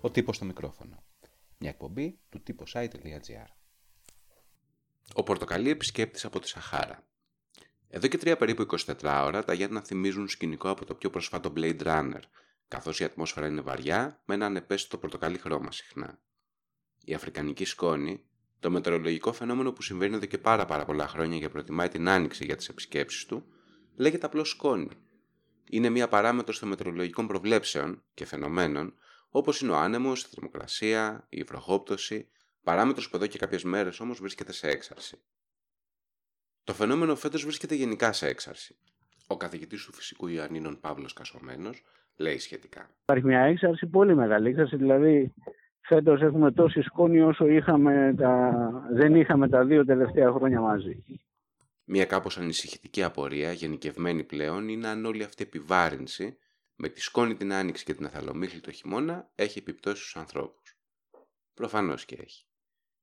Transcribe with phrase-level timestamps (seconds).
[0.00, 1.04] Ο τύπος στο μικρόφωνο.
[1.58, 2.42] Μια εκπομπή του
[2.72, 3.46] site.gr
[5.14, 7.04] Ο Πορτοκαλί επισκέπτης από τη Σαχάρα.
[7.88, 11.82] Εδώ και τρία περίπου 24 ώρα τα Γιάννα θυμίζουν σκηνικό από το πιο προσφάτο Blade
[11.82, 12.20] Runner,
[12.68, 16.18] καθώς η ατμόσφαιρα είναι βαριά με ένα ανεπαίσθητο πορτοκαλί χρώμα συχνά.
[17.04, 18.24] Η αφρικανική σκόνη,
[18.60, 22.44] το μετεωρολογικό φαινόμενο που συμβαίνει εδώ και πάρα πάρα πολλά χρόνια και προτιμάει την άνοιξη
[22.44, 23.46] για τις επισκέψεις του,
[23.96, 24.90] λέγεται απλώς σκόνη.
[25.70, 28.94] Είναι μια παράμετρο των μετεωρολογικών προβλέψεων και φαινομένων
[29.30, 32.28] όπως είναι ο άνεμος, η θερμοκρασία, η βροχόπτωση,
[32.62, 35.18] παράμετρος που εδώ και κάποιες μέρες όμως βρίσκεται σε έξαρση.
[36.64, 38.76] Το φαινόμενο φέτος βρίσκεται γενικά σε έξαρση.
[39.26, 41.82] Ο καθηγητής του φυσικού Ιωαννίνων Παύλος Κασωμένος
[42.16, 42.90] λέει σχετικά.
[43.02, 45.34] Υπάρχει μια έξαρση, πολύ μεγάλη έξαρση, δηλαδή
[45.80, 48.52] φέτος έχουμε τόση σκόνη όσο είχαμε τα...
[48.92, 51.04] δεν είχαμε τα δύο τελευταία χρόνια μαζί.
[51.84, 56.38] Μια κάπως ανησυχητική απορία, γενικευμένη πλέον, είναι αν όλη αυτή η επιβάρυνση
[56.82, 60.78] με τη σκόνη την άνοιξη και την αθαλομίχλη το χειμώνα έχει επιπτώσεις στους ανθρώπους.
[61.54, 62.46] Προφανώς και έχει.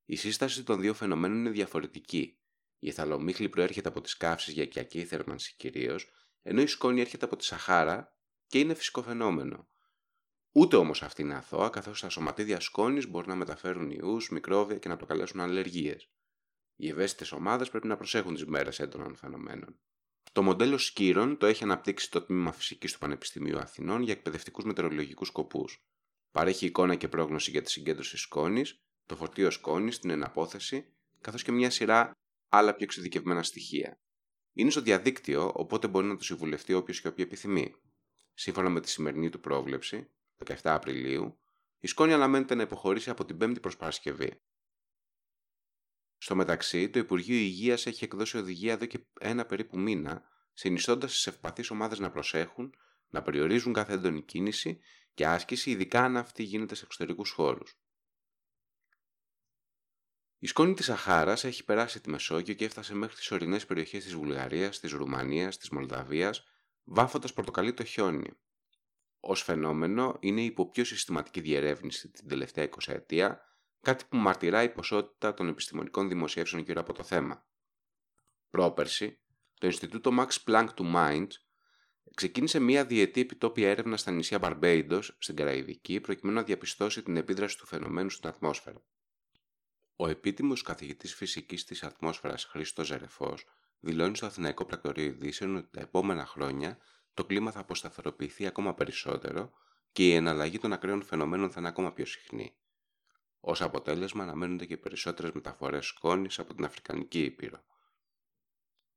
[0.04, 2.38] Η σύσταση των δύο φαινομένων είναι διαφορετική.
[2.78, 6.10] Η εθαλομίχλη προέρχεται από τις καύσεις για οικιακή θέρμανση κυρίως,
[6.42, 9.68] ενώ η σκόνη έρχεται από τη Σαχάρα και είναι φυσικό φαινόμενο.
[10.52, 14.88] Ούτε όμως αυτή είναι αθώα, καθώς τα σωματίδια σκόνης μπορεί να μεταφέρουν ιούς, μικρόβια και
[14.88, 16.10] να προκαλέσουν αλλεργίες.
[16.76, 19.78] Οι ευαίσθητες ομάδες πρέπει να προσέχουν τις μέρες έντονων φαινομένων.
[20.38, 25.28] Το μοντέλο Σκύρων το έχει αναπτύξει το Τμήμα Φυσικής του Πανεπιστημίου Αθηνών για εκπαιδευτικούς μετεωρολογικούς
[25.28, 25.84] σκοπούς.
[26.30, 31.52] Παρέχει εικόνα και πρόγνωση για τη συγκέντρωση σκόνης, το φορτίο σκόνης, την εναπόθεση, καθώς και
[31.52, 32.10] μια σειρά
[32.48, 34.00] άλλα πιο εξειδικευμένα στοιχεία.
[34.52, 37.74] Είναι στο διαδίκτυο, οπότε μπορεί να το συμβουλευτεί όποιος και όποια επιθυμεί.
[38.34, 40.10] Σύμφωνα με τη σημερινή του πρόβλεψη,
[40.44, 41.38] 17 Απριλίου,
[41.78, 44.40] η σκόνη αναμένεται να υποχωρήσει από την 5η προς Παρασκευή.
[46.18, 51.30] Στο μεταξύ, το Υπουργείο Υγείας έχει εκδώσει οδηγία εδώ και ένα περίπου μήνα, συνιστώντας στι
[51.30, 52.74] ευπαθείς ομάδες να προσέχουν,
[53.08, 54.80] να περιορίζουν κάθε έντονη κίνηση
[55.14, 57.78] και άσκηση, ειδικά αν αυτή γίνεται σε εξωτερικούς χώρους.
[60.38, 64.14] Η σκόνη της Σαχάρας έχει περάσει τη Μεσόγειο και έφτασε μέχρι τις ορεινές περιοχές της
[64.14, 66.44] Βουλγαρίας, της Ρουμανίας, της Μολδαβίας,
[66.84, 68.30] βάφοντας πορτοκαλί το χιόνι.
[69.20, 73.47] Ω φαινόμενο είναι υπό πιο συστηματική διερεύνηση την τελευταία 20 ετία
[73.80, 77.46] κάτι που μαρτυράει η ποσότητα των επιστημονικών δημοσιεύσεων γύρω από το θέμα.
[78.50, 79.20] Πρόπερση,
[79.58, 81.26] το Ινστιτούτο Max Planck του Mind
[82.14, 87.58] ξεκίνησε μία διετή επιτόπια έρευνα στα νησιά Barbados στην Καραϊβική προκειμένου να διαπιστώσει την επίδραση
[87.58, 88.82] του φαινομένου στην ατμόσφαιρα.
[89.96, 93.44] Ο επίτιμος καθηγητής φυσικής της ατμόσφαιρας Χρήστος Ζερεφός
[93.80, 96.78] δηλώνει στο Αθηναϊκό Πρακτορείο Ειδήσεων ότι τα επόμενα χρόνια
[97.14, 99.52] το κλίμα θα αποσταθεροποιηθεί ακόμα περισσότερο
[99.92, 102.56] και η εναλλαγή των ακραίων φαινομένων θα είναι ακόμα πιο συχνή.
[103.40, 107.64] Ω αποτέλεσμα αναμένονται και περισσότερες μεταφορές σκόνης από την Αφρικανική Ήπειρο.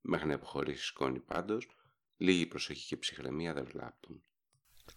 [0.02, 1.68] Μέχρι να υποχωρήσει η σκόνη πάντως,
[2.18, 4.24] λίγη προσοχή και ψυχραιμία δεν βλάπτουν.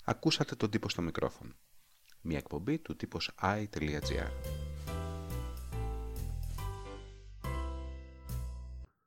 [0.04, 1.54] Ακούσατε τον τύπο στο μικρόφωνο.
[2.20, 4.53] Μια εκπομπή του τύπος i.gr.